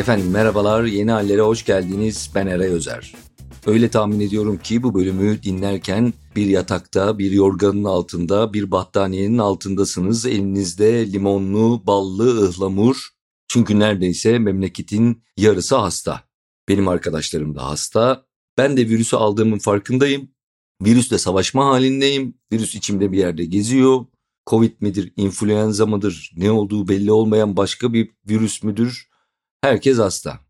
[0.00, 2.30] Efendim merhabalar, yeni hallere hoş geldiniz.
[2.34, 3.14] Ben Eray Özer.
[3.66, 10.26] Öyle tahmin ediyorum ki bu bölümü dinlerken bir yatakta, bir yorganın altında, bir battaniyenin altındasınız.
[10.26, 13.08] Elinizde limonlu, ballı ıhlamur.
[13.48, 16.20] Çünkü neredeyse memleketin yarısı hasta.
[16.68, 18.24] Benim arkadaşlarım da hasta.
[18.58, 20.30] Ben de virüsü aldığımın farkındayım.
[20.82, 22.34] Virüsle savaşma halindeyim.
[22.52, 24.06] Virüs içimde bir yerde geziyor.
[24.46, 29.09] Covid midir, influenza mıdır, ne olduğu belli olmayan başka bir virüs müdür?
[29.62, 30.40] Herkes hasta.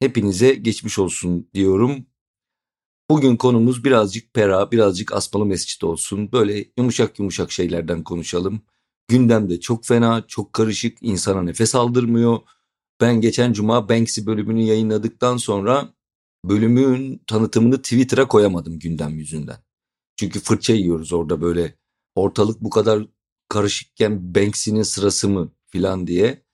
[0.00, 2.06] Hepinize geçmiş olsun diyorum.
[3.10, 6.32] Bugün konumuz birazcık pera, birazcık asmalı mescit olsun.
[6.32, 8.62] Böyle yumuşak yumuşak şeylerden konuşalım.
[9.08, 12.38] Gündemde çok fena, çok karışık, insana nefes aldırmıyor.
[13.00, 15.94] Ben geçen cuma Banksy bölümünü yayınladıktan sonra
[16.44, 19.64] bölümün tanıtımını Twitter'a koyamadım gündem yüzünden.
[20.16, 21.78] Çünkü fırça yiyoruz orada böyle
[22.14, 23.06] ortalık bu kadar
[23.48, 26.49] karışıkken Banksy'nin sırası mı filan diye.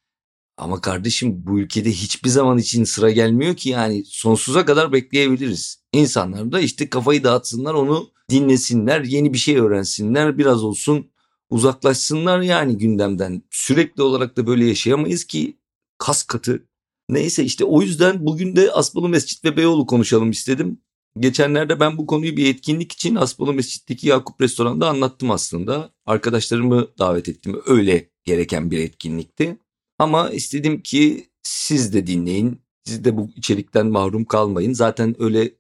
[0.57, 5.83] Ama kardeşim bu ülkede hiçbir zaman için sıra gelmiyor ki yani sonsuza kadar bekleyebiliriz.
[5.93, 11.11] İnsanlar da işte kafayı dağıtsınlar onu dinlesinler yeni bir şey öğrensinler biraz olsun
[11.51, 13.43] uzaklaşsınlar yani gündemden.
[13.51, 15.59] Sürekli olarak da böyle yaşayamayız ki
[15.99, 16.69] kas katı.
[17.09, 20.81] Neyse işte o yüzden bugün de Aspalı Mescit ve Beyoğlu konuşalım istedim.
[21.19, 25.93] Geçenlerde ben bu konuyu bir etkinlik için Aspalı Mescid'deki Yakup Restoran'da anlattım aslında.
[26.07, 27.63] Arkadaşlarımı davet ettim.
[27.67, 29.59] Öyle gereken bir etkinlikti.
[29.99, 32.63] Ama istedim ki siz de dinleyin.
[32.85, 34.73] Siz de bu içerikten mahrum kalmayın.
[34.73, 35.55] Zaten öyle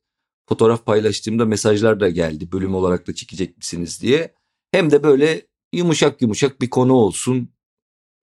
[0.48, 2.52] fotoğraf paylaştığımda mesajlar da geldi.
[2.52, 4.34] Bölüm olarak da çekecek misiniz diye.
[4.72, 7.48] Hem de böyle yumuşak yumuşak bir konu olsun.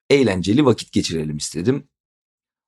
[0.09, 1.87] Eğlenceli vakit geçirelim istedim.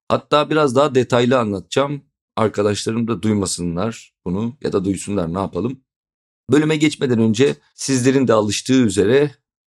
[0.09, 2.01] Hatta biraz daha detaylı anlatacağım.
[2.35, 5.81] Arkadaşlarım da duymasınlar bunu ya da duysunlar ne yapalım.
[6.51, 9.31] Bölüme geçmeden önce sizlerin de alıştığı üzere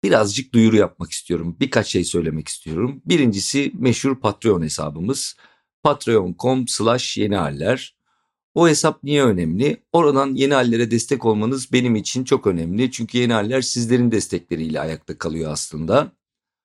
[0.06, 1.56] birazcık duyuru yapmak istiyorum.
[1.60, 3.02] Birkaç şey söylemek istiyorum.
[3.06, 5.36] Birincisi meşhur Patreon hesabımız.
[5.82, 7.96] Patreon.com slash yeni haller.
[8.54, 9.82] O hesap niye önemli?
[9.92, 12.90] Oradan yeni hallere destek olmanız benim için çok önemli.
[12.90, 16.12] Çünkü yeni haller sizlerin destekleriyle ayakta kalıyor aslında.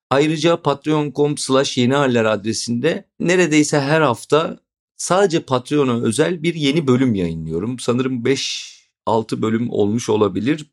[0.09, 4.59] Ayrıca patreon.com slash yeni haller adresinde neredeyse her hafta
[4.97, 7.79] sadece Patreon'a özel bir yeni bölüm yayınlıyorum.
[7.79, 10.65] Sanırım 5-6 bölüm olmuş olabilir.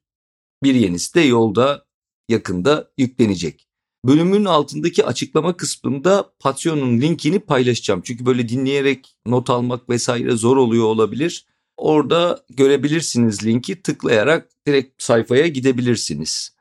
[0.63, 1.88] Bir yenisi de yolda
[2.29, 3.69] yakında yüklenecek.
[4.05, 8.01] Bölümün altındaki açıklama kısmında Patreon'un linkini paylaşacağım.
[8.05, 11.47] Çünkü böyle dinleyerek not almak vesaire zor oluyor olabilir.
[11.77, 16.57] Orada görebilirsiniz linki tıklayarak direkt sayfaya gidebilirsiniz.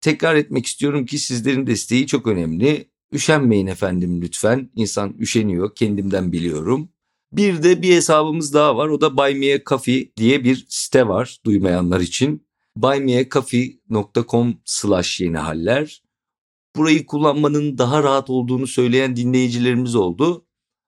[0.00, 2.90] Tekrar etmek istiyorum ki sizlerin desteği çok önemli.
[3.12, 4.70] Üşenmeyin efendim lütfen.
[4.76, 6.88] İnsan üşeniyor kendimden biliyorum.
[7.32, 8.88] Bir de bir hesabımız daha var.
[8.88, 12.47] O da Buy Me a Coffee diye bir site var duymayanlar için.
[12.82, 16.02] buymeacoffee.com slash yeni haller.
[16.76, 20.46] Burayı kullanmanın daha rahat olduğunu söyleyen dinleyicilerimiz oldu.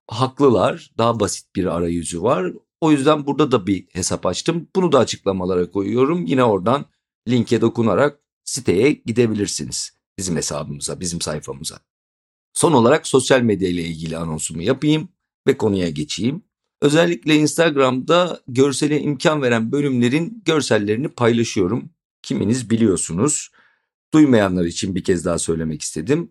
[0.09, 0.91] Haklılar.
[0.99, 2.53] Daha basit bir arayüzü var.
[2.81, 4.69] O yüzden burada da bir hesap açtım.
[4.77, 6.27] Bunu da açıklamalara koyuyorum.
[6.27, 6.87] Yine oradan
[7.29, 9.93] linke dokunarak siteye gidebilirsiniz.
[10.19, 11.81] Bizim hesabımıza, bizim sayfamıza.
[12.53, 15.09] Son olarak sosyal medya ile ilgili anonsumu yapayım
[15.47, 16.43] ve konuya geçeyim.
[16.83, 21.91] Özellikle Instagram'da görsele imkan veren bölümlerin görsellerini paylaşıyorum.
[22.23, 23.51] Kiminiz biliyorsunuz.
[24.15, 26.31] Duymayanlar için bir kez daha söylemek istedim.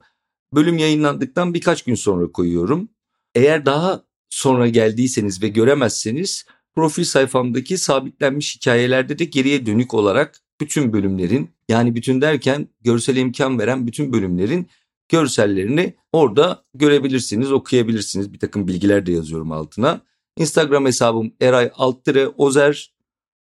[0.53, 2.89] Bölüm yayınlandıktan birkaç gün sonra koyuyorum.
[3.35, 6.45] Eğer daha sonra geldiyseniz ve göremezseniz
[6.75, 13.59] profil sayfamdaki sabitlenmiş hikayelerde de geriye dönük olarak bütün bölümlerin yani bütün derken görsel imkan
[13.59, 14.67] veren bütün bölümlerin
[15.09, 18.33] görsellerini orada görebilirsiniz, okuyabilirsiniz.
[18.33, 20.01] Bir takım bilgiler de yazıyorum altına.
[20.39, 22.93] Instagram hesabım Eray Alttire Ozer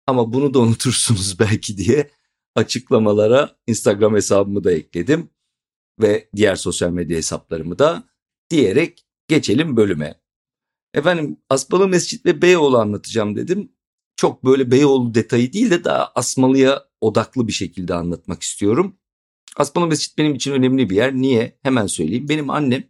[0.06, 2.10] ama bunu da unutursunuz belki diye
[2.54, 5.30] açıklamalara Instagram hesabımı da ekledim
[6.00, 8.02] ve diğer sosyal medya hesaplarımı da
[8.50, 10.20] diyerek geçelim bölüme.
[10.94, 13.72] Efendim Asmalı Mescit ve Beyoğlu anlatacağım dedim.
[14.16, 18.96] Çok böyle Beyoğlu detayı değil de daha Asmalı'ya odaklı bir şekilde anlatmak istiyorum.
[19.56, 21.14] Asmalı Mescit benim için önemli bir yer.
[21.14, 21.58] Niye?
[21.62, 22.28] Hemen söyleyeyim.
[22.28, 22.84] Benim annem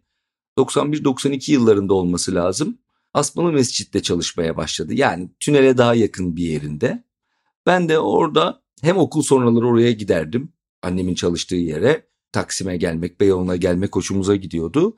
[0.57, 2.77] 91-92 yıllarında olması lazım.
[3.13, 4.93] Asmalı Mescid'de çalışmaya başladı.
[4.93, 7.03] Yani tünele daha yakın bir yerinde.
[7.65, 10.53] Ben de orada hem okul sonraları oraya giderdim.
[10.81, 12.07] Annemin çalıştığı yere.
[12.31, 14.97] Taksim'e gelmek, Beyoğlu'na gelmek hoşumuza gidiyordu.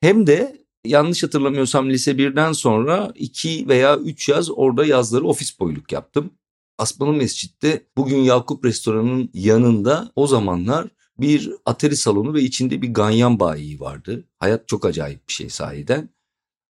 [0.00, 5.92] Hem de yanlış hatırlamıyorsam lise 1'den sonra 2 veya 3 yaz orada yazları ofis boyluk
[5.92, 6.30] yaptım.
[6.78, 13.40] Asmalı Mescid'de bugün Yakup Restoranı'nın yanında o zamanlar bir atari salonu ve içinde bir ganyan
[13.40, 14.28] bayi vardı.
[14.38, 16.08] Hayat çok acayip bir şey sahiden.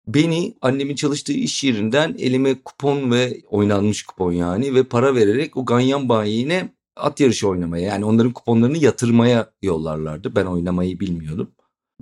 [0.08, 5.66] Beni annemin çalıştığı iş yerinden elime kupon ve oynanmış kupon yani ve para vererek o
[5.66, 10.36] ganyan bayine at yarışı oynamaya yani onların kuponlarını yatırmaya yollarlardı.
[10.36, 11.52] Ben oynamayı bilmiyordum.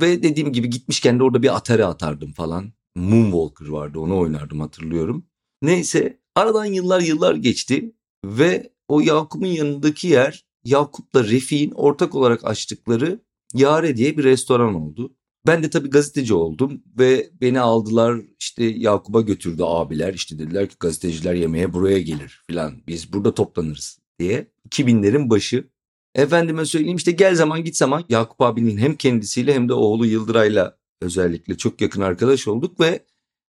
[0.02, 2.74] Ve dediğim gibi gitmişken de orada bir atari atardım falan.
[2.96, 5.26] Moonwalker vardı onu oynardım hatırlıyorum.
[5.62, 7.96] Neyse aradan yıllar yıllar geçti
[8.26, 13.20] ve o Yakup'un yanındaki yer Yakup'la Refik'in ortak olarak açtıkları
[13.54, 15.16] Yare diye bir restoran oldu.
[15.48, 20.76] Ben de tabii gazeteci oldum ve beni aldılar işte Yakup'a götürdü abiler işte dediler ki
[20.80, 24.48] gazeteciler yemeğe buraya gelir filan biz burada toplanırız diye.
[24.70, 25.68] 2000'lerin başı
[26.16, 30.78] efendime söyleyeyim işte gel zaman git zaman Yakup abinin hem kendisiyle hem de oğlu Yıldıray'la
[31.02, 33.06] özellikle çok yakın arkadaş olduk ve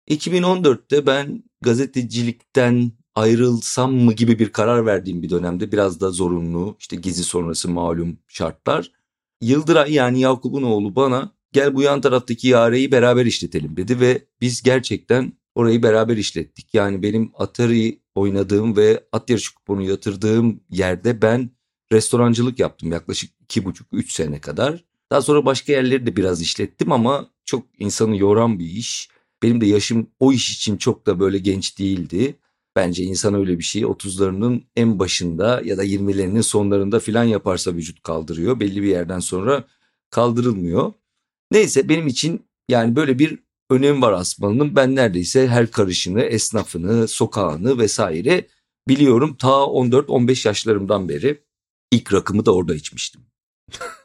[0.09, 6.97] 2014'te ben gazetecilikten ayrılsam mı gibi bir karar verdiğim bir dönemde biraz da zorunlu işte
[6.97, 8.93] gizli sonrası malum şartlar.
[9.41, 14.63] Yıldıray yani Yakup'un oğlu bana gel bu yan taraftaki yareyi beraber işletelim dedi ve biz
[14.63, 16.75] gerçekten orayı beraber işlettik.
[16.75, 21.51] Yani benim Atari oynadığım ve at yarışı kuponu yatırdığım yerde ben
[21.93, 24.85] restorancılık yaptım yaklaşık iki buçuk üç sene kadar.
[25.13, 29.09] Daha sonra başka yerleri de biraz işlettim ama çok insanı yoran bir iş.
[29.43, 32.37] Benim de yaşım o iş için çok da böyle genç değildi.
[32.77, 38.03] Bence insan öyle bir şeyi 30'larının en başında ya da 20'lerinin sonlarında filan yaparsa vücut
[38.03, 38.61] kaldırıyor.
[38.61, 39.65] Belli bir yerden sonra
[40.11, 40.93] kaldırılmıyor.
[41.53, 43.39] Neyse benim için yani böyle bir
[43.71, 44.77] önemi var asmanın.
[44.77, 48.49] Ben neredeyse her karışını, esnafını, sokağını vesaire
[48.89, 49.37] biliyorum.
[49.37, 51.45] Ta 14-15 yaşlarımdan beri
[51.91, 53.21] ilk rakımı da orada içmiştim.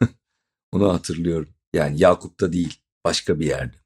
[0.71, 1.49] Onu hatırlıyorum.
[1.73, 3.77] Yani Yakup'ta değil başka bir yerde.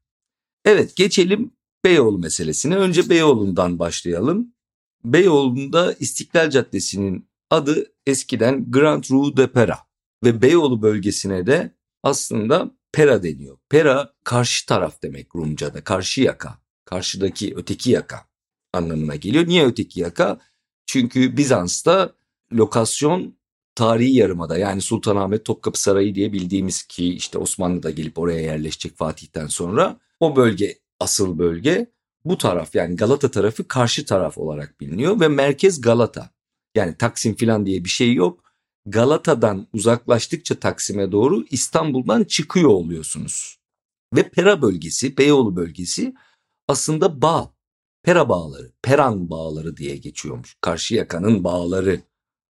[0.65, 1.51] Evet geçelim
[1.85, 2.75] Beyoğlu meselesine.
[2.75, 4.53] Önce Beyoğlu'ndan başlayalım.
[5.03, 9.77] Beyoğlu'nda İstiklal Caddesi'nin adı eskiden Grand Rue de Pera
[10.23, 13.57] ve Beyoğlu bölgesine de aslında Pera deniyor.
[13.69, 18.25] Pera karşı taraf demek Rumca'da, karşı yaka, karşıdaki öteki yaka
[18.73, 19.47] anlamına geliyor.
[19.47, 20.39] Niye öteki yaka?
[20.85, 22.13] Çünkü Bizans'ta
[22.53, 23.35] lokasyon
[23.75, 28.97] tarihi yarımada yani Sultanahmet Topkapı Sarayı diye bildiğimiz ki işte Osmanlı da gelip oraya yerleşecek
[28.97, 31.91] Fatih'ten sonra o bölge asıl bölge
[32.25, 36.29] bu taraf yani Galata tarafı karşı taraf olarak biliniyor ve merkez Galata.
[36.75, 38.50] Yani Taksim falan diye bir şey yok.
[38.85, 43.59] Galata'dan uzaklaştıkça Taksim'e doğru İstanbul'dan çıkıyor oluyorsunuz.
[44.15, 46.13] Ve Pera bölgesi, Beyoğlu bölgesi
[46.67, 47.53] aslında bağ.
[48.03, 50.55] Pera bağları, Peran bağları diye geçiyormuş.
[50.61, 52.01] Karşı yakanın bağları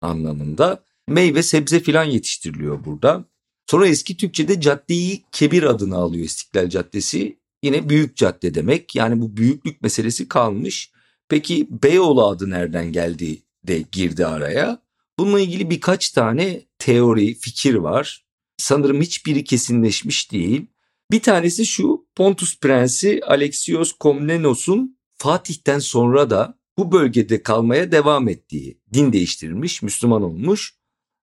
[0.02, 0.84] anlamında.
[1.08, 3.26] Meyve sebze filan yetiştiriliyor burada.
[3.70, 7.38] Sonra eski Türkçe'de caddeyi Kebir adını alıyor İstiklal Caddesi.
[7.64, 8.96] Yine büyük cadde demek.
[8.96, 10.92] Yani bu büyüklük meselesi kalmış.
[11.30, 14.81] Peki Beyoğlu adı nereden geldi de girdi araya.
[15.20, 18.26] Bununla ilgili birkaç tane teori, fikir var.
[18.58, 20.66] Sanırım hiçbiri kesinleşmiş değil.
[21.12, 28.82] Bir tanesi şu Pontus Prensi Alexios Komnenos'un Fatih'ten sonra da bu bölgede kalmaya devam ettiği,
[28.94, 30.76] din değiştirilmiş, Müslüman olmuş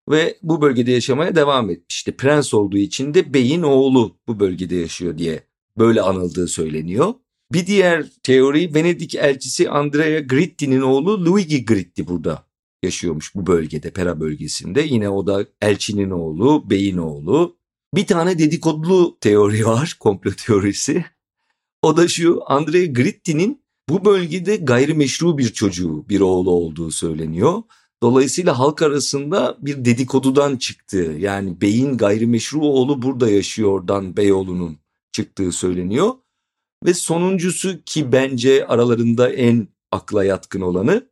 [0.08, 1.96] ve bu bölgede yaşamaya devam etmiş.
[1.96, 5.42] İşte prens olduğu için de beyin oğlu bu bölgede yaşıyor diye
[5.78, 7.14] böyle anıldığı söyleniyor.
[7.52, 12.47] Bir diğer teori Venedik elçisi Andrea Gritti'nin oğlu Luigi Gritti burada
[12.82, 14.80] yaşıyormuş bu bölgede Pera bölgesinde.
[14.82, 17.58] Yine o da elçinin oğlu, beyin oğlu.
[17.94, 21.04] Bir tane dedikodulu teori var, komplo teorisi.
[21.82, 27.62] O da şu Andrea Gritti'nin bu bölgede gayrimeşru bir çocuğu, bir oğlu olduğu söyleniyor.
[28.02, 31.16] Dolayısıyla halk arasında bir dedikodudan çıktı.
[31.18, 34.78] Yani beyin gayrimeşru oğlu burada yaşıyordan Beyoğlu'nun
[35.12, 36.14] çıktığı söyleniyor.
[36.84, 41.10] Ve sonuncusu ki bence aralarında en akla yatkın olanı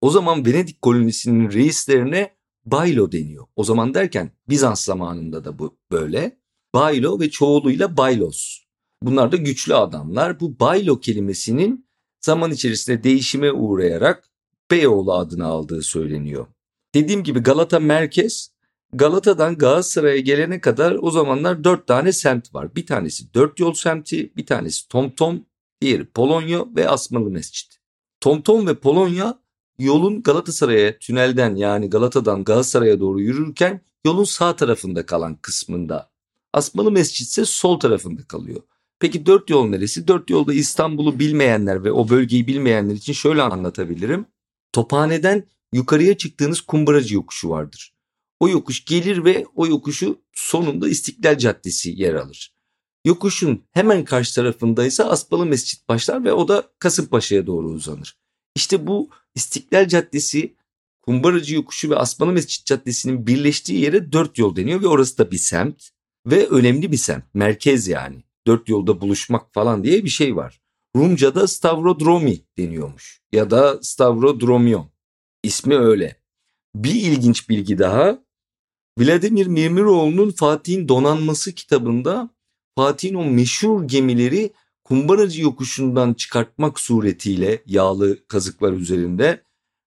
[0.00, 3.46] o zaman Venedik kolonisinin reislerine Baylo deniyor.
[3.56, 6.38] O zaman derken Bizans zamanında da bu böyle.
[6.74, 8.58] Baylo ve çoğuluyla Baylos.
[9.02, 10.40] Bunlar da güçlü adamlar.
[10.40, 11.88] Bu Baylo kelimesinin
[12.20, 14.30] zaman içerisinde değişime uğrayarak
[14.70, 16.46] Beyoğlu adını aldığı söyleniyor.
[16.94, 18.52] Dediğim gibi Galata merkez,
[18.92, 22.74] Galata'dan Galatasaray'a gelene kadar o zamanlar dört tane semt var.
[22.74, 25.46] Bir tanesi dört yol semti, bir tanesi Tomtom,
[25.80, 27.78] diğeri Polonya ve Asmalı Mescit.
[28.20, 29.38] Tomtom ve Polonya
[29.78, 36.10] yolun Galatasaray'a tünelden yani Galata'dan Galatasaray'a doğru yürürken yolun sağ tarafında kalan kısmında.
[36.52, 38.62] Asmalı Mescit ise sol tarafında kalıyor.
[39.00, 40.08] Peki dört yol neresi?
[40.08, 44.26] Dört yolda İstanbul'u bilmeyenler ve o bölgeyi bilmeyenler için şöyle anlatabilirim.
[44.72, 47.94] Tophane'den yukarıya çıktığınız kumbaracı yokuşu vardır.
[48.40, 52.54] O yokuş gelir ve o yokuşu sonunda İstiklal Caddesi yer alır.
[53.04, 58.16] Yokuşun hemen karşı tarafındaysa Aspalı Mescit başlar ve o da Kasımpaşa'ya doğru uzanır.
[58.58, 60.56] İşte bu İstiklal Caddesi,
[61.02, 65.38] Kumbaracı Yokuşu ve Aspalı Mescit Caddesi'nin birleştiği yere dört yol deniyor ve orası da bir
[65.38, 65.88] semt
[66.26, 68.24] ve önemli bir semt, merkez yani.
[68.46, 70.60] Dört yolda buluşmak falan diye bir şey var.
[70.96, 74.90] Rumca'da Stavrodromi deniyormuş ya da Stavrodromion.
[75.42, 76.16] İsmi öyle.
[76.74, 78.18] Bir ilginç bilgi daha.
[78.98, 82.30] Vladimir Mirmiroğlu'nun Fatih'in Donanması kitabında
[82.76, 84.52] Fatih'in o meşhur gemileri
[84.88, 89.42] Kumbaracı yokuşundan çıkartmak suretiyle yağlı kazıklar üzerinde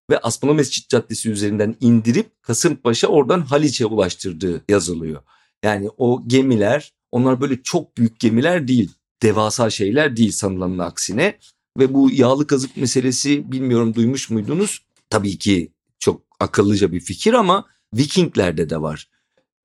[0.10, 5.22] ve Asmalı Mescit Caddesi üzerinden indirip Kasımpaşa oradan Haliç'e ulaştırdığı yazılıyor.
[5.64, 8.92] Yani o gemiler onlar böyle çok büyük gemiler değil.
[9.22, 11.38] Devasa şeyler değil sanılanın aksine.
[11.80, 14.86] Ve bu yağlı kazık meselesi bilmiyorum duymuş muydunuz?
[15.10, 19.10] Tabii ki çok akıllıca bir fikir ama Vikinglerde de var.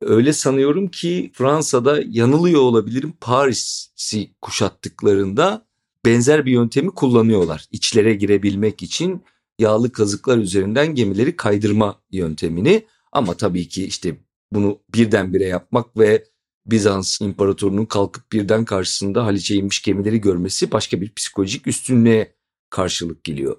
[0.01, 3.13] Öyle sanıyorum ki Fransa'da yanılıyor olabilirim.
[3.21, 5.67] Paris'i kuşattıklarında
[6.05, 7.67] benzer bir yöntemi kullanıyorlar.
[7.73, 9.23] İçlere girebilmek için
[9.59, 12.87] yağlı kazıklar üzerinden gemileri kaydırma yöntemini.
[13.13, 14.17] Ama tabii ki işte
[14.53, 16.25] bunu birdenbire yapmak ve
[16.67, 22.35] Bizans imparatorunun kalkıp birden karşısında Haliç'e inmiş gemileri görmesi başka bir psikolojik üstünlüğe
[22.71, 23.57] karşılık geliyor.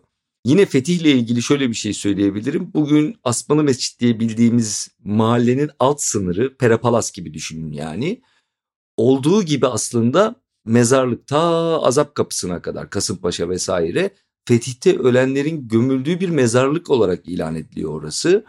[0.47, 2.71] Yine fetihle ilgili şöyle bir şey söyleyebilirim.
[2.73, 8.21] Bugün Asmalı Mescit diye bildiğimiz mahallenin alt sınırı Perapalas gibi düşünün yani.
[8.97, 10.35] Olduğu gibi aslında
[10.65, 11.39] mezarlık ta
[11.81, 14.13] azap kapısına kadar Kasımpaşa vesaire
[14.45, 18.45] fetihte ölenlerin gömüldüğü bir mezarlık olarak ilan ediliyor orası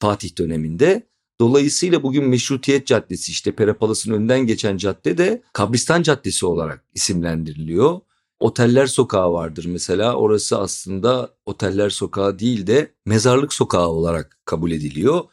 [0.00, 1.08] Fatih döneminde.
[1.40, 8.00] Dolayısıyla bugün Meşrutiyet Caddesi işte Perapalas'ın önden geçen cadde de Kabristan Caddesi olarak isimlendiriliyor.
[8.40, 10.14] Oteller Sokağı vardır mesela.
[10.14, 15.24] Orası aslında Oteller Sokağı değil de Mezarlık Sokağı olarak kabul ediliyor.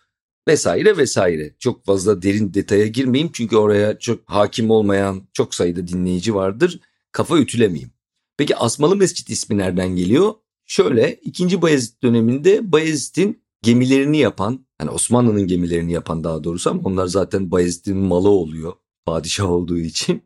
[0.48, 1.56] Vesaire vesaire.
[1.60, 6.80] Çok fazla derin detaya girmeyeyim çünkü oraya çok hakim olmayan çok sayıda dinleyici vardır.
[7.12, 7.92] Kafa ütülemeyeyim.
[8.38, 10.34] Peki Asmalı Mescit ismi nereden geliyor?
[10.66, 11.62] Şöyle 2.
[11.62, 17.98] Bayezid döneminde Bayezid'in gemilerini yapan, hani Osmanlı'nın gemilerini yapan daha doğrusu ama onlar zaten Bayezid'in
[17.98, 18.74] malı oluyor
[19.06, 20.24] padişah olduğu için.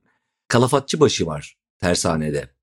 [0.47, 2.54] Kalafatçı başı var tersanede.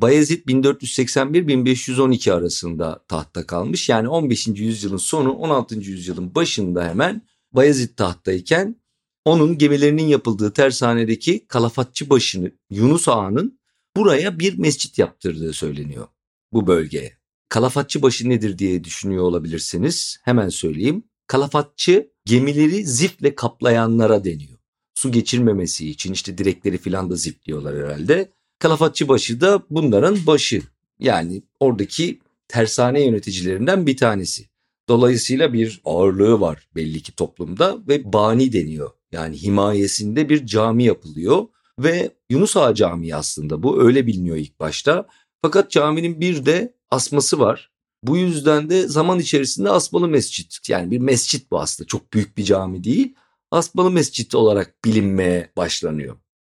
[0.00, 3.88] Bayezid 1481-1512 arasında tahtta kalmış.
[3.88, 4.46] Yani 15.
[4.46, 5.74] yüzyılın sonu 16.
[5.74, 8.76] yüzyılın başında hemen Bayezid tahttayken
[9.24, 13.60] onun gemilerinin yapıldığı tersanedeki Kalafatçı başını Yunus Ağa'nın
[13.96, 16.06] buraya bir mescit yaptırdığı söyleniyor
[16.52, 17.12] bu bölgeye.
[17.48, 20.18] Kalafatçı başı nedir diye düşünüyor olabilirsiniz.
[20.22, 21.04] Hemen söyleyeyim.
[21.26, 24.58] Kalafatçı gemileri zifle kaplayanlara deniyor.
[24.94, 28.32] Su geçirmemesi için işte direkleri filan da zif diyorlar herhalde.
[28.60, 30.62] Kalafatçı başı da bunların başı.
[30.98, 34.46] Yani oradaki tersane yöneticilerinden bir tanesi.
[34.88, 38.90] Dolayısıyla bir ağırlığı var belli ki toplumda ve bani deniyor.
[39.12, 41.46] Yani himayesinde bir cami yapılıyor
[41.78, 45.06] ve Yunus Ağa Camii aslında bu öyle biliniyor ilk başta.
[45.42, 47.70] Fakat caminin bir de asması var.
[48.02, 52.44] Bu yüzden de zaman içerisinde asmalı mescit yani bir mescit bu aslında çok büyük bir
[52.44, 53.14] cami değil.
[53.50, 56.16] Asmalı mescit olarak bilinmeye başlanıyor.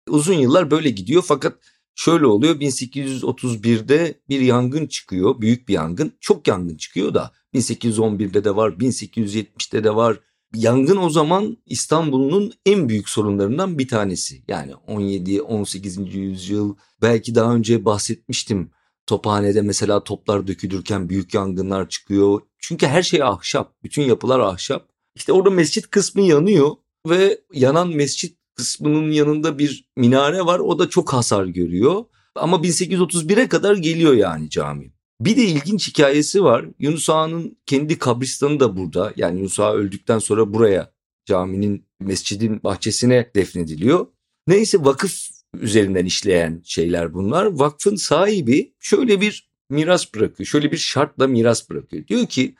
[0.08, 1.54] Uzun yıllar böyle gidiyor fakat
[1.94, 8.56] şöyle oluyor 1831'de bir yangın çıkıyor büyük bir yangın çok yangın çıkıyor da 1811'de de
[8.56, 10.18] var 1870'de de var
[10.54, 14.42] Yangın o zaman İstanbul'un en büyük sorunlarından bir tanesi.
[14.48, 16.18] Yani 17-18.
[16.18, 18.70] yüzyıl belki daha önce bahsetmiştim.
[19.06, 22.40] Tophanede mesela toplar dökülürken büyük yangınlar çıkıyor.
[22.58, 23.82] Çünkü her şey ahşap.
[23.82, 24.88] Bütün yapılar ahşap.
[25.14, 26.70] İşte orada mescit kısmı yanıyor
[27.08, 30.58] ve yanan mescit kısmının yanında bir minare var.
[30.58, 32.04] O da çok hasar görüyor.
[32.34, 34.92] Ama 1831'e kadar geliyor yani cami.
[35.20, 36.66] Bir de ilginç hikayesi var.
[36.78, 39.12] Yunus Ağa'nın kendi kabristanı da burada.
[39.16, 40.92] Yani Yunus Ağa öldükten sonra buraya
[41.24, 44.06] caminin, mescidin bahçesine defnediliyor.
[44.46, 45.28] Neyse vakıf
[45.60, 47.46] üzerinden işleyen şeyler bunlar.
[47.46, 50.46] Vakfın sahibi şöyle bir miras bırakıyor.
[50.46, 52.06] Şöyle bir şartla miras bırakıyor.
[52.06, 52.54] Diyor ki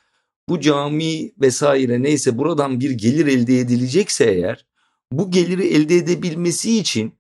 [0.48, 4.66] bu cami vesaire neyse buradan bir gelir elde edilecekse eğer
[5.18, 7.14] bu geliri elde edebilmesi için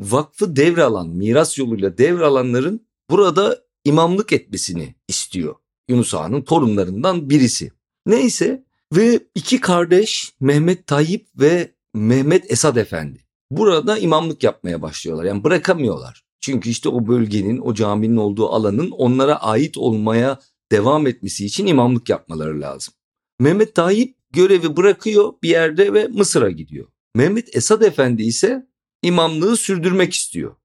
[0.00, 5.54] vakfı devralan, miras yoluyla devralanların burada imamlık etmesini istiyor.
[5.88, 7.72] Yunus Ağa'nın torunlarından birisi.
[8.06, 15.24] Neyse ve iki kardeş Mehmet Tayyip ve Mehmet Esad Efendi burada imamlık yapmaya başlıyorlar.
[15.24, 16.24] Yani bırakamıyorlar.
[16.40, 20.38] Çünkü işte o bölgenin, o caminin olduğu alanın onlara ait olmaya
[20.72, 22.94] devam etmesi için imamlık yapmaları lazım.
[23.40, 26.86] Mehmet Tayyip görevi bırakıyor bir yerde ve Mısır'a gidiyor.
[27.14, 28.66] Mehmet Esad Efendi ise
[29.02, 30.56] imamlığı sürdürmek istiyor.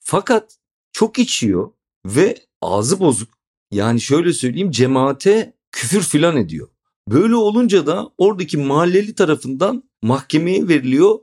[0.00, 0.58] Fakat
[0.92, 1.70] çok içiyor
[2.06, 3.38] ve ağzı bozuk.
[3.70, 6.68] Yani şöyle söyleyeyim cemaate küfür filan ediyor.
[7.08, 11.18] Böyle olunca da oradaki mahalleli tarafından mahkemeye veriliyor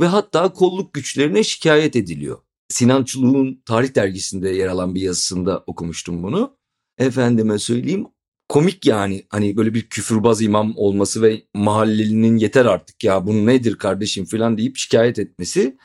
[0.00, 2.38] ve hatta kolluk güçlerine şikayet ediliyor.
[2.68, 6.56] Sinan Çuluk'un tarih dergisinde yer alan bir yazısında okumuştum bunu.
[6.98, 8.06] Efendime söyleyeyim
[8.48, 13.74] komik yani hani böyle bir küfürbaz imam olması ve mahallelinin yeter artık ya bu nedir
[13.74, 15.76] kardeşim filan deyip şikayet etmesi.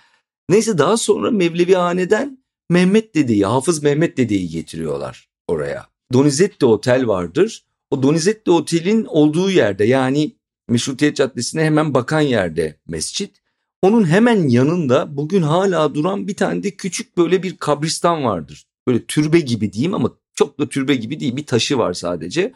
[0.50, 5.88] Neyse daha sonra Mevlevi Hane'den Mehmet dedeyi, Hafız Mehmet dedeyi getiriyorlar oraya.
[6.14, 7.66] Donizetti Otel vardır.
[7.92, 10.36] O Donizetti Otel'in olduğu yerde yani
[10.70, 13.42] Meşrutiyet Caddesi'ne hemen bakan yerde mescit.
[13.82, 18.66] Onun hemen yanında bugün hala duran bir tane de küçük böyle bir kabristan vardır.
[18.88, 22.54] Böyle türbe gibi diyeyim ama çok da türbe gibi değil bir taşı var sadece.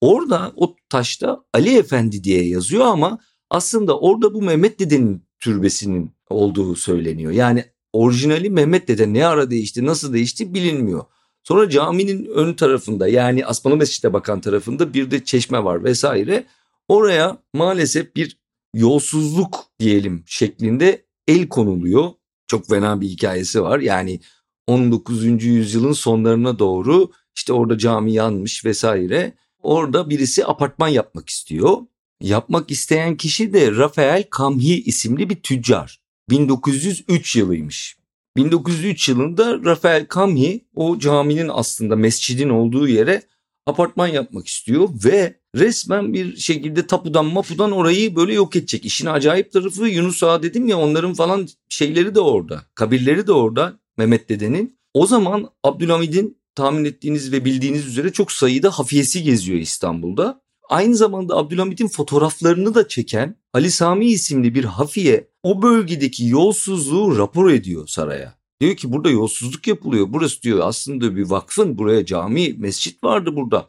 [0.00, 3.18] Orada o taşta Ali Efendi diye yazıyor ama
[3.50, 7.32] aslında orada bu Mehmet Dede'nin türbesinin olduğu söyleniyor.
[7.32, 11.04] Yani orijinali Mehmet Dede ne ara değişti nasıl değişti bilinmiyor.
[11.42, 16.46] Sonra caminin ön tarafında yani Asmalı Mescid'e bakan tarafında bir de çeşme var vesaire.
[16.88, 18.38] Oraya maalesef bir
[18.74, 22.10] yolsuzluk diyelim şeklinde el konuluyor.
[22.46, 23.78] Çok fena bir hikayesi var.
[23.80, 24.20] Yani
[24.66, 25.44] 19.
[25.44, 29.34] yüzyılın sonlarına doğru işte orada cami yanmış vesaire.
[29.62, 31.76] Orada birisi apartman yapmak istiyor.
[32.20, 36.00] Yapmak isteyen kişi de Rafael Kamhi isimli bir tüccar.
[36.30, 37.96] 1903 yılıymış.
[38.36, 43.22] 1903 yılında Rafael Kamhi o caminin aslında mescidin olduğu yere
[43.66, 48.84] apartman yapmak istiyor ve resmen bir şekilde tapudan mapudan orayı böyle yok edecek.
[48.84, 52.62] İşin acayip tarafı Yunus Ağa dedim ya onların falan şeyleri de orada.
[52.74, 54.78] Kabirleri de orada Mehmet dedenin.
[54.94, 60.40] O zaman Abdülhamid'in tahmin ettiğiniz ve bildiğiniz üzere çok sayıda hafiyesi geziyor İstanbul'da.
[60.68, 67.50] Aynı zamanda Abdülhamid'in fotoğraflarını da çeken Ali Sami isimli bir hafiye o bölgedeki yolsuzluğu rapor
[67.50, 68.34] ediyor saraya.
[68.60, 70.06] Diyor ki burada yolsuzluk yapılıyor.
[70.10, 73.68] Burası diyor aslında bir vakfın buraya cami, mescit vardı burada.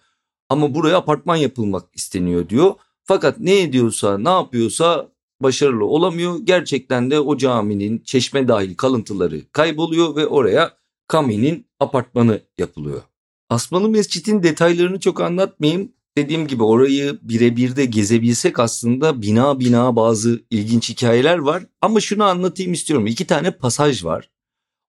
[0.49, 2.73] Ama buraya apartman yapılmak isteniyor diyor.
[3.03, 5.07] Fakat ne ediyorsa ne yapıyorsa
[5.41, 6.39] başarılı olamıyor.
[6.43, 13.01] Gerçekten de o caminin çeşme dahil kalıntıları kayboluyor ve oraya Kami'nin apartmanı yapılıyor.
[13.49, 15.91] Asmalı Mescid'in detaylarını çok anlatmayayım.
[16.17, 21.63] Dediğim gibi orayı birebir de gezebilsek aslında bina bina bazı ilginç hikayeler var.
[21.81, 23.07] Ama şunu anlatayım istiyorum.
[23.07, 24.29] İki tane pasaj var.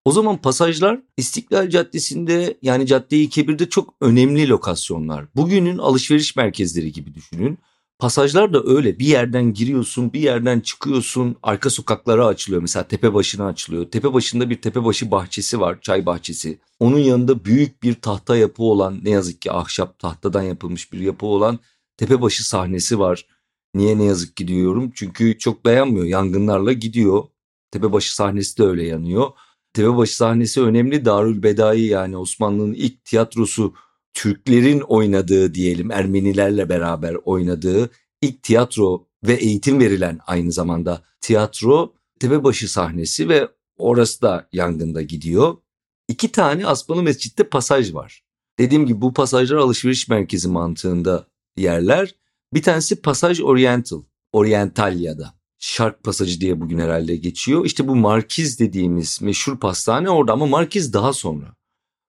[0.05, 5.25] O zaman pasajlar İstiklal Caddesi'nde yani Cadde-i Kebir'de çok önemli lokasyonlar.
[5.35, 7.57] Bugünün alışveriş merkezleri gibi düşünün.
[7.99, 13.45] Pasajlar da öyle bir yerden giriyorsun bir yerden çıkıyorsun arka sokaklara açılıyor mesela tepe başına
[13.45, 13.91] açılıyor.
[13.91, 16.59] Tepe başında bir tepe başı bahçesi var çay bahçesi.
[16.79, 21.25] Onun yanında büyük bir tahta yapı olan ne yazık ki ahşap tahtadan yapılmış bir yapı
[21.25, 21.59] olan
[21.97, 23.25] tepe başı sahnesi var.
[23.75, 27.23] Niye ne yazık ki diyorum çünkü çok dayanmıyor yangınlarla gidiyor.
[27.71, 29.31] Tepebaşı sahnesi de öyle yanıyor.
[29.73, 33.73] Tepebaşı sahnesi önemli Darül Bedai yani Osmanlı'nın ilk tiyatrosu
[34.13, 37.89] Türklerin oynadığı diyelim Ermenilerle beraber oynadığı
[38.21, 43.47] ilk tiyatro ve eğitim verilen aynı zamanda tiyatro Tepebaşı sahnesi ve
[43.77, 45.57] orası da yangında gidiyor.
[46.07, 48.23] İki tane Asmalı Mescid'de pasaj var.
[48.59, 52.15] Dediğim gibi bu pasajlar alışveriş merkezi mantığında yerler.
[52.53, 55.33] Bir tanesi Pasaj Oriental, Orientalya'da.
[55.59, 57.65] Şark Pasajı diye bugün herhalde geçiyor.
[57.65, 61.55] İşte bu Markiz dediğimiz meşhur pastane orada ama Markiz daha sonra.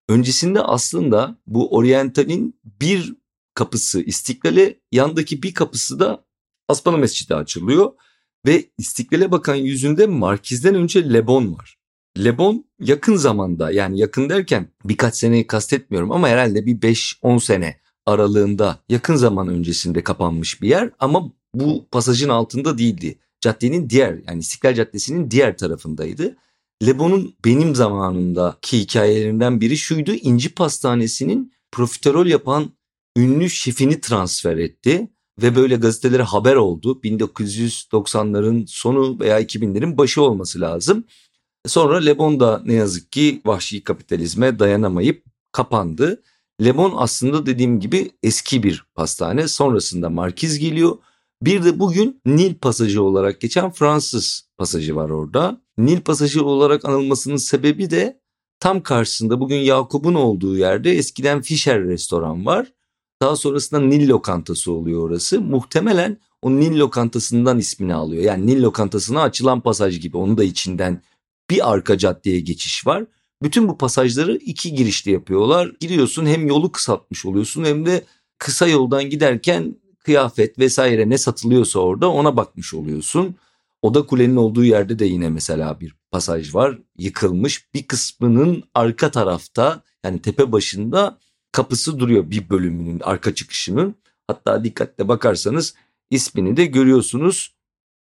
[0.09, 3.15] Öncesinde aslında bu Oriental'in bir
[3.55, 6.25] kapısı İstiklal'e yandaki bir kapısı da
[6.69, 7.93] Asmalı Mescid'e açılıyor.
[8.47, 11.79] Ve İstiklal'e bakan yüzünde Markiz'den önce Lebon var.
[12.19, 18.79] Lebon yakın zamanda yani yakın derken birkaç seneyi kastetmiyorum ama herhalde bir 5-10 sene aralığında
[18.89, 23.19] yakın zaman öncesinde kapanmış bir yer ama bu pasajın altında değildi.
[23.41, 26.37] Caddenin diğer yani İstiklal Caddesi'nin diğer tarafındaydı.
[26.83, 30.13] Lebon'un benim zamanımdaki hikayelerinden biri şuydu.
[30.13, 32.71] İnci Pastanesi'nin profiterol yapan
[33.17, 35.11] ünlü şefini transfer etti
[35.43, 37.01] ve böyle gazetelere haber oldu.
[37.05, 41.05] 1990'ların sonu veya 2000'lerin başı olması lazım.
[41.67, 46.23] Sonra Lebon da ne yazık ki vahşi kapitalizme dayanamayıp kapandı.
[46.65, 49.49] Lebon aslında dediğim gibi eski bir pastane.
[49.49, 50.99] Sonrasında Markiz geliyor.
[51.43, 55.64] Bir de bugün Nil Pasajı olarak geçen Fransız pasajı var orada.
[55.79, 58.21] Nil Pasajı olarak anılmasının sebebi de
[58.61, 62.73] tam karşısında bugün Yakup'un olduğu yerde eskiden Fischer restoran var.
[63.23, 65.41] Daha sonrasında Nil lokantası oluyor orası.
[65.41, 68.23] Muhtemelen o Nil lokantasından ismini alıyor.
[68.23, 71.03] Yani Nil lokantasına açılan pasaj gibi onu da içinden
[71.51, 73.05] bir arka caddeye geçiş var.
[73.43, 75.73] Bütün bu pasajları iki girişli yapıyorlar.
[75.81, 78.05] Giriyorsun hem yolu kısaltmış oluyorsun hem de
[78.39, 83.35] kısa yoldan giderken kıyafet vesaire ne satılıyorsa orada ona bakmış oluyorsun.
[83.85, 86.79] Oda kulenin olduğu yerde de yine mesela bir pasaj var.
[86.99, 91.19] Yıkılmış bir kısmının arka tarafta yani tepe başında
[91.53, 93.95] kapısı duruyor bir bölümünün arka çıkışının.
[94.27, 95.75] Hatta dikkatle bakarsanız
[96.11, 97.55] ismini de görüyorsunuz.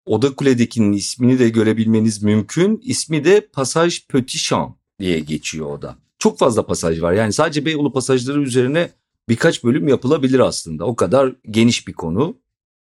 [0.05, 2.81] Oda Kule'dekinin ismini de görebilmeniz mümkün.
[2.83, 4.51] İsmi de Pasaj Petit
[4.99, 5.95] diye geçiyor o da.
[6.19, 7.13] Çok fazla pasaj var.
[7.13, 8.89] Yani sadece Beyoğlu pasajları üzerine
[9.29, 10.85] birkaç bölüm yapılabilir aslında.
[10.85, 12.42] O kadar geniş bir konu.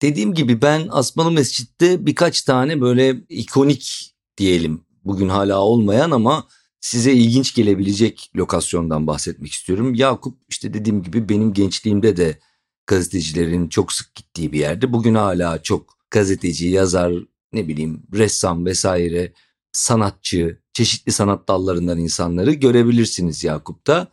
[0.01, 6.47] Dediğim gibi ben Asmalı Mescid'de birkaç tane böyle ikonik diyelim bugün hala olmayan ama
[6.81, 9.93] size ilginç gelebilecek lokasyondan bahsetmek istiyorum.
[9.93, 12.39] Yakup işte dediğim gibi benim gençliğimde de
[12.87, 14.93] gazetecilerin çok sık gittiği bir yerde.
[14.93, 17.13] Bugün hala çok gazeteci, yazar,
[17.53, 19.33] ne bileyim ressam vesaire
[19.71, 24.07] sanatçı, çeşitli sanat dallarından insanları görebilirsiniz Yakup'ta.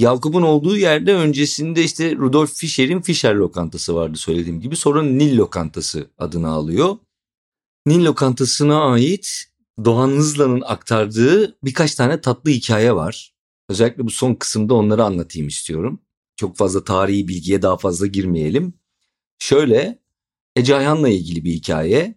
[0.00, 4.76] Yakup'un olduğu yerde öncesinde işte Rudolf Fischer'in Fischer lokantası vardı söylediğim gibi.
[4.76, 6.96] Sonra Nil lokantası adını alıyor.
[7.86, 9.44] Nil lokantasına ait
[9.84, 13.34] Doğan Hızlan'ın aktardığı birkaç tane tatlı hikaye var.
[13.68, 16.00] Özellikle bu son kısımda onları anlatayım istiyorum.
[16.36, 18.74] Çok fazla tarihi bilgiye daha fazla girmeyelim.
[19.38, 19.98] Şöyle
[20.56, 22.14] Ece Ayhan'la ilgili bir hikaye.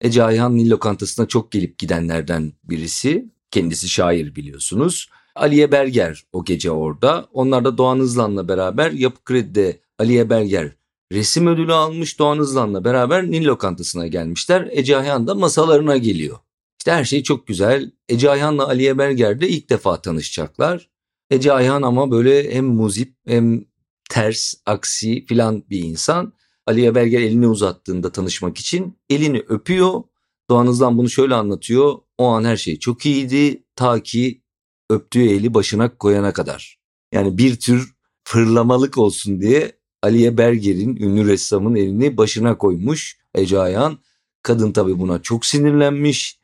[0.00, 3.32] Ece Ayhan Nil lokantasına çok gelip gidenlerden birisi.
[3.50, 5.08] Kendisi şair biliyorsunuz.
[5.34, 7.28] Aliye Berger o gece orada.
[7.32, 10.72] Onlar da Doğan Hızlan'la beraber Yapı Kredi'de Aliye Berger
[11.14, 14.68] resim ödülü almış Doğan Hızlan'la beraber Nil lokantasına gelmişler.
[14.70, 16.38] Ece Ayhan da masalarına geliyor.
[16.78, 17.90] İşte her şey çok güzel.
[18.08, 20.88] Ece Ayhan'la Aliye Berger de ilk defa tanışacaklar.
[21.30, 23.64] Ece Ayhan ama böyle hem muzip hem
[24.10, 26.32] ters, aksi filan bir insan.
[26.66, 30.02] Aliye Berger elini uzattığında tanışmak için elini öpüyor.
[30.50, 31.98] Doğan Hızlan bunu şöyle anlatıyor.
[32.18, 34.42] O an her şey çok iyiydi ta ki
[34.90, 36.78] öptüğü eli başına koyana kadar.
[37.12, 37.94] Yani bir tür
[38.24, 43.98] fırlamalık olsun diye Aliye Berger'in ünlü ressamın elini başına koymuş Ece Ayhan.
[44.42, 46.38] Kadın tabii buna çok sinirlenmiş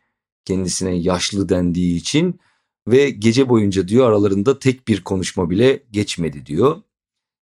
[0.45, 2.41] kendisine yaşlı dendiği için
[2.89, 6.83] ve gece boyunca diyor aralarında tek bir konuşma bile geçmedi diyor.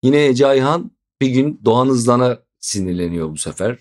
[0.03, 3.77] Yine Ece Ayhan bir gün Doğan Hızlan'a sinirleniyor bu sefer.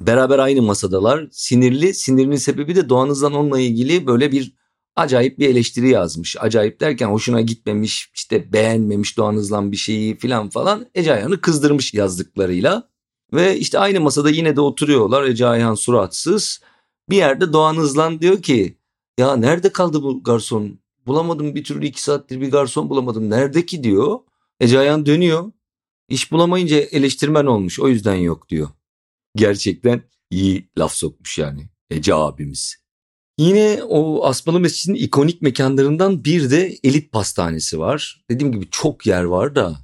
[0.00, 1.28] Beraber aynı masadalar.
[1.30, 1.94] Sinirli.
[1.94, 4.54] Sinirinin sebebi de Doğan Hızlan onunla ilgili böyle bir
[4.96, 6.36] acayip bir eleştiri yazmış.
[6.40, 10.86] Acayip derken hoşuna gitmemiş, işte beğenmemiş Doğan Hızlan bir şeyi filan falan.
[10.94, 12.88] Ece Ayhan'ı kızdırmış yazdıklarıyla.
[13.32, 15.24] Ve işte aynı masada yine de oturuyorlar.
[15.24, 16.60] Ece Ayhan suratsız.
[17.10, 18.78] Bir yerde Doğan Hızlan diyor ki
[19.18, 20.78] ya nerede kaldı bu garson?
[21.06, 23.30] Bulamadım bir türlü iki saattir bir garson bulamadım.
[23.30, 24.18] Nerede ki diyor.
[24.60, 25.52] Ece Ayhan dönüyor.
[26.08, 28.68] İş bulamayınca eleştirmen olmuş o yüzden yok diyor.
[29.36, 32.85] Gerçekten iyi laf sokmuş yani Ece abimiz.
[33.38, 38.24] Yine o Asmalı Mescid'in ikonik mekanlarından bir de elit pastanesi var.
[38.30, 39.76] Dediğim gibi çok yer var da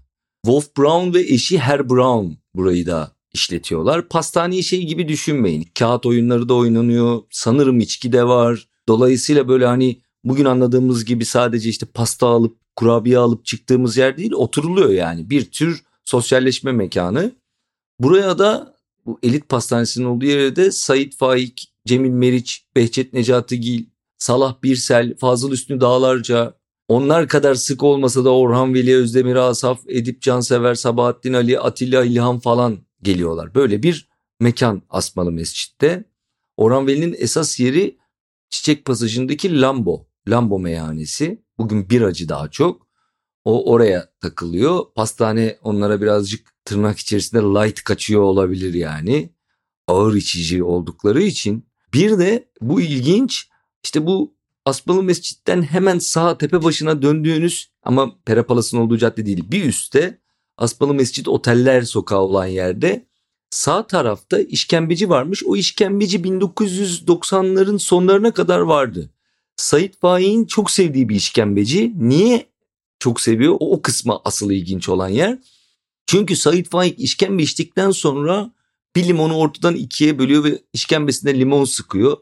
[0.44, 4.08] Wolf Brown ve eşi Her Brown burayı da işletiyorlar.
[4.08, 5.68] Pastaneyi şey gibi düşünmeyin.
[5.78, 7.22] Kağıt oyunları da oynanıyor.
[7.30, 8.68] Sanırım içki de var.
[8.88, 14.32] Dolayısıyla böyle hani bugün anladığımız gibi sadece işte pasta alıp kurabiye alıp çıktığımız yer değil
[14.32, 15.30] oturuluyor yani.
[15.30, 17.32] Bir tür sosyalleşme mekanı.
[18.00, 23.86] Buraya da bu elit pastanesinin olduğu yere de Sait Faik, Cemil Meriç, Behçet Necatigil,
[24.18, 26.54] Salah Birsel, Fazıl Üstü Dağlarca,
[26.88, 32.38] onlar kadar sık olmasa da Orhan Veli, Özdemir Asaf, Edip Cansever, Sabahattin Ali, Atilla İlhan
[32.38, 33.54] falan geliyorlar.
[33.54, 34.08] Böyle bir
[34.40, 36.04] mekan Asmalı Mescid'de.
[36.56, 37.98] Orhan Veli'nin esas yeri
[38.50, 41.42] Çiçek Pasajı'ndaki Lambo, Lambo meyhanesi.
[41.58, 42.86] Bugün bir acı daha çok.
[43.44, 44.84] O oraya takılıyor.
[44.94, 49.32] Pastane onlara birazcık tırnak içerisinde light kaçıyor olabilir yani.
[49.88, 51.71] Ağır içici oldukları için.
[51.94, 53.48] Bir de bu ilginç
[53.84, 59.64] işte bu Asmalı Mescid'den hemen sağ tepe başına döndüğünüz ama Perapalas'ın olduğu cadde değil bir
[59.64, 60.18] üstte
[60.56, 63.06] Asmalı Mescid Oteller Sokağı olan yerde
[63.50, 65.44] sağ tarafta işkembeci varmış.
[65.44, 69.10] O işkembeci 1990'ların sonlarına kadar vardı.
[69.56, 71.92] Sait Faik'in çok sevdiği bir işkembeci.
[71.96, 72.46] Niye
[72.98, 73.56] çok seviyor?
[73.60, 75.38] O, o kısmı asıl ilginç olan yer.
[76.06, 78.52] Çünkü Sait Faik işkembe içtikten sonra
[78.96, 82.16] bir limonu ortadan ikiye bölüyor ve işkembesine limon sıkıyor.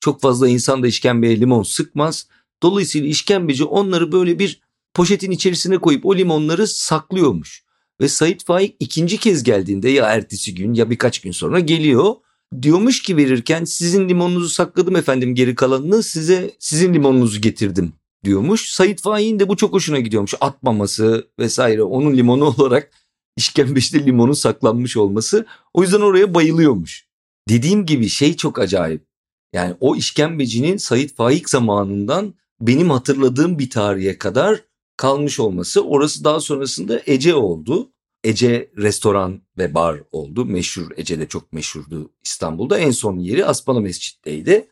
[0.00, 2.26] Çok fazla insan da işkembeye limon sıkmaz.
[2.62, 4.60] Dolayısıyla işkembeci onları böyle bir
[4.94, 7.64] poşetin içerisine koyup o limonları saklıyormuş.
[8.00, 12.14] Ve Sait Faik ikinci kez geldiğinde ya ertesi gün ya birkaç gün sonra geliyor.
[12.62, 17.92] Diyormuş ki verirken sizin limonunuzu sakladım efendim geri kalanını size sizin limonunuzu getirdim
[18.24, 18.70] diyormuş.
[18.70, 20.34] Sait Faik'in de bu çok hoşuna gidiyormuş.
[20.40, 22.90] Atmaması vesaire onun limonu olarak
[23.36, 25.46] işkembeçte limonun saklanmış olması.
[25.74, 27.06] O yüzden oraya bayılıyormuş.
[27.48, 29.06] Dediğim gibi şey çok acayip.
[29.52, 34.64] Yani o işkembecinin Sait Faik zamanından benim hatırladığım bir tarihe kadar
[34.96, 35.84] kalmış olması.
[35.84, 37.92] Orası daha sonrasında Ece oldu.
[38.24, 40.44] Ece restoran ve bar oldu.
[40.44, 42.78] Meşhur Ece de çok meşhurdu İstanbul'da.
[42.78, 44.68] En son yeri Aspalı Mescid'deydi.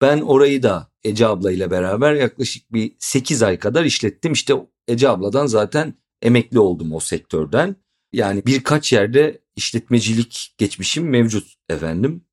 [0.00, 4.32] Ben orayı da Ece abla ile beraber yaklaşık bir 8 ay kadar işlettim.
[4.32, 4.54] İşte
[4.88, 7.76] Ece abladan zaten emekli oldum o sektörden.
[8.12, 12.24] Yani birkaç yerde işletmecilik geçmişim mevcut efendim.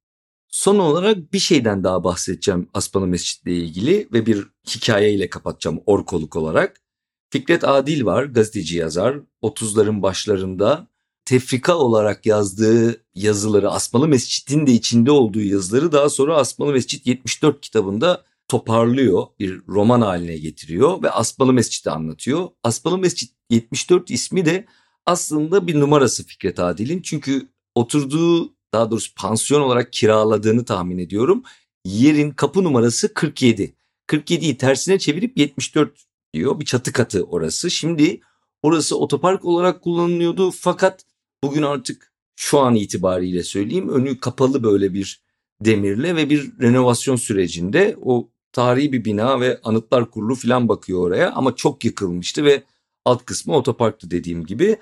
[0.48, 6.82] Son olarak bir şeyden daha bahsedeceğim Aspalı Mescid'le ilgili ve bir hikayeyle kapatacağım orkoluk olarak.
[7.30, 9.20] Fikret Adil var, gazeteci yazar.
[9.44, 10.88] 30'ların başlarında
[11.26, 17.62] tefrika olarak yazdığı yazıları, Asmalı Mescid'in de içinde olduğu yazıları daha sonra Asmalı Mescid 74
[17.62, 22.48] kitabında toparlıyor, bir roman haline getiriyor ve Asmalı Mescid'i anlatıyor.
[22.64, 24.66] Asmalı Mescid 74 ismi de
[25.08, 27.02] aslında bir numarası Fikret Adil'in.
[27.02, 31.44] Çünkü oturduğu daha doğrusu pansiyon olarak kiraladığını tahmin ediyorum.
[31.86, 33.76] Yerin kapı numarası 47.
[34.08, 36.60] 47'yi tersine çevirip 74 diyor.
[36.60, 37.72] Bir çatı katı orası.
[37.72, 38.22] Şimdi
[38.64, 41.06] orası otopark olarak kullanılıyordu fakat
[41.44, 45.22] bugün artık şu an itibariyle söyleyeyim önü kapalı böyle bir
[45.62, 51.32] demirle ve bir renovasyon sürecinde o tarihi bir bina ve anıtlar kurulu falan bakıyor oraya
[51.32, 52.64] ama çok yıkılmıştı ve
[53.06, 54.78] alt kısmı otoparktı dediğim gibi.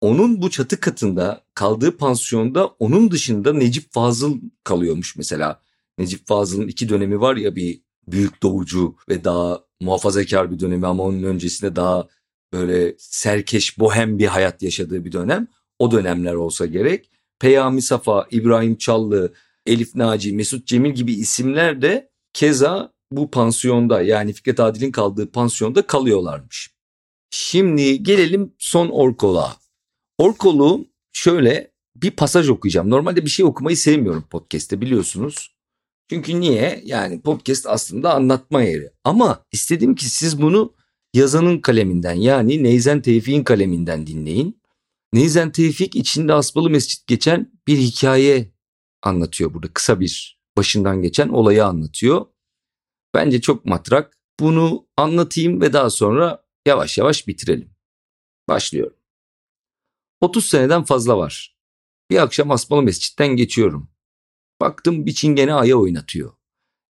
[0.00, 5.60] Onun bu çatı katında kaldığı pansiyonda onun dışında Necip Fazıl kalıyormuş mesela.
[5.98, 11.02] Necip Fazıl'ın iki dönemi var ya bir büyük doğucu ve daha muhafazakar bir dönemi ama
[11.02, 12.08] onun öncesinde daha
[12.52, 15.46] böyle serkeş bohem bir hayat yaşadığı bir dönem.
[15.78, 17.10] O dönemler olsa gerek.
[17.40, 19.32] Peyami Safa, İbrahim Çallı,
[19.66, 25.86] Elif Naci, Mesut Cemil gibi isimler de keza bu pansiyonda yani Fikret Adil'in kaldığı pansiyonda
[25.86, 26.70] kalıyorlarmış.
[27.30, 29.56] Şimdi gelelim son Orkol'a.
[30.18, 32.90] Orkol'u şöyle bir pasaj okuyacağım.
[32.90, 35.56] Normalde bir şey okumayı sevmiyorum podcast'te biliyorsunuz.
[36.10, 36.82] Çünkü niye?
[36.84, 38.90] Yani podcast aslında anlatma yeri.
[39.04, 40.74] Ama istedim ki siz bunu
[41.14, 44.62] yazanın kaleminden yani Neyzen Tevfik'in kaleminden dinleyin.
[45.12, 48.52] Neyzen Tevfik içinde Asmalı Mescit geçen bir hikaye
[49.02, 49.68] anlatıyor burada.
[49.74, 52.26] Kısa bir başından geçen olayı anlatıyor.
[53.14, 54.18] Bence çok matrak.
[54.40, 57.70] Bunu anlatayım ve daha sonra yavaş yavaş bitirelim.
[58.48, 58.97] Başlıyorum.
[60.20, 61.56] 30 seneden fazla var.
[62.10, 63.88] Bir akşam Asmalı Mescid'den geçiyorum.
[64.60, 66.32] Baktım bir çingene aya oynatıyor.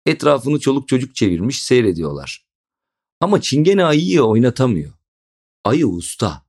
[0.07, 2.47] Etrafını çoluk çocuk çevirmiş seyrediyorlar.
[3.21, 4.93] Ama çingene ayıyı oynatamıyor.
[5.65, 6.47] Ayı usta.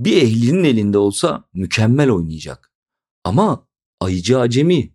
[0.00, 2.72] Bir ehlinin elinde olsa mükemmel oynayacak.
[3.24, 3.68] Ama
[4.00, 4.94] ayıcı acemi.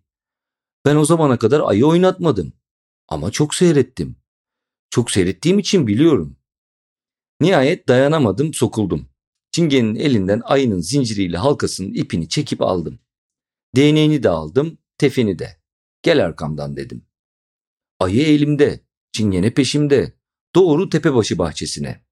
[0.84, 2.52] Ben o zamana kadar ayı oynatmadım.
[3.08, 4.16] Ama çok seyrettim.
[4.90, 6.36] Çok seyrettiğim için biliyorum.
[7.40, 9.07] Nihayet dayanamadım sokuldum.
[9.52, 12.98] Çingenin elinden ayının zinciriyle halkasının ipini çekip aldım.
[13.76, 15.56] Değneğini de aldım, tefini de.
[16.02, 17.06] Gel arkamdan dedim.
[18.00, 18.80] Ayı elimde,
[19.12, 20.12] çingene peşimde.
[20.54, 22.04] Doğru Tepebaşı bahçesine.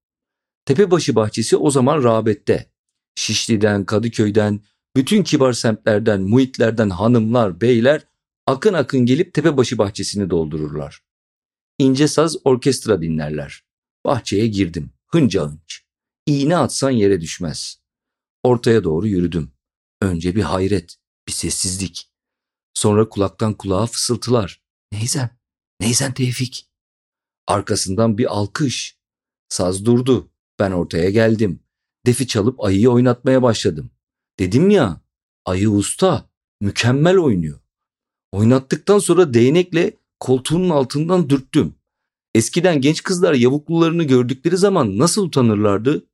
[0.65, 2.71] Tepebaşı bahçesi o zaman rağbette.
[3.15, 4.61] Şişli'den, Kadıköy'den,
[4.97, 8.07] bütün kibar semtlerden, muhitlerden hanımlar, beyler
[8.47, 11.03] akın akın gelip Tepebaşı bahçesini doldururlar.
[11.79, 13.65] İnce saz orkestra dinlerler.
[14.05, 14.91] Bahçeye girdim.
[15.07, 15.86] Hınca hınç.
[16.27, 17.81] İğne atsan yere düşmez.
[18.43, 19.53] Ortaya doğru yürüdüm.
[20.03, 20.97] Önce bir hayret,
[21.29, 22.11] bir sessizlik.
[22.75, 24.63] Sonra kulaktan kulağa fısıltılar.
[24.93, 25.31] Neyzen,
[25.81, 26.71] Neyzen Tevfik.
[27.47, 28.99] Arkasından bir alkış.
[29.49, 30.31] Saz durdu.
[30.59, 31.61] Ben ortaya geldim.
[32.07, 33.91] Defi çalıp ayıyı oynatmaya başladım.
[34.39, 35.01] Dedim ya,
[35.45, 37.61] ayı usta, mükemmel oynuyor.
[38.33, 41.75] Oynattıktan sonra değnekle koltuğunun altından dürttüm.
[42.35, 46.07] Eskiden genç kızlar yavuklularını gördükleri zaman nasıl utanırlardı?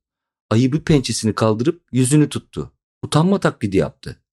[0.53, 2.71] Ayı bir pençesini kaldırıp yüzünü tuttu.
[3.03, 4.23] Utanma taklidi yaptı.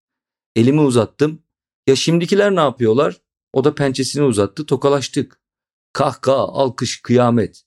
[0.56, 1.42] Elimi uzattım.
[1.86, 3.16] Ya şimdikiler ne yapıyorlar?
[3.52, 5.40] O da pençesini uzattı, tokalaştık.
[5.92, 7.64] Kahkaha, alkış, kıyamet.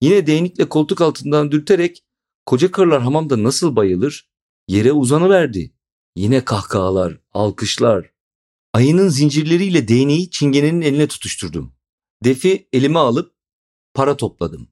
[0.00, 2.04] Yine değnekle koltuk altından dürterek
[2.46, 4.30] koca karılar hamamda nasıl bayılır?
[4.68, 5.74] Yere uzanıverdi.
[6.16, 8.10] Yine kahkahalar, alkışlar.
[8.72, 11.74] Ayının zincirleriyle değneği çingenenin eline tutuşturdum.
[12.24, 13.34] Defi elime alıp
[13.94, 14.68] para topladım.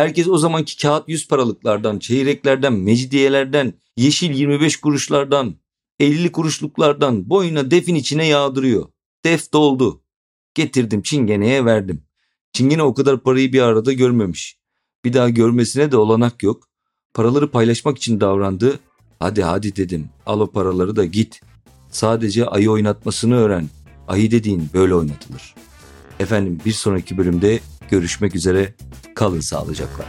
[0.00, 5.54] Herkes o zamanki kağıt yüz paralıklardan, çeyreklerden, mecidiyelerden, yeşil 25 kuruşlardan,
[5.98, 8.88] 50 kuruşluklardan boyuna defin içine yağdırıyor.
[9.24, 10.02] Def doldu.
[10.54, 12.02] Getirdim çingeneye verdim.
[12.52, 14.58] Çingene o kadar parayı bir arada görmemiş.
[15.04, 16.68] Bir daha görmesine de olanak yok.
[17.14, 18.78] Paraları paylaşmak için davrandı.
[19.18, 20.08] Hadi hadi dedim.
[20.26, 21.40] Al o paraları da git.
[21.90, 23.68] Sadece ayı oynatmasını öğren.
[24.08, 25.54] Ayı dediğin böyle oynatılır.
[26.20, 28.74] Efendim bir sonraki bölümde görüşmek üzere.
[29.14, 30.04] Kalın sağlıcakla.